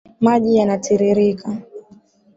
Maji 0.23 0.51
yanatiririka. 0.57 1.47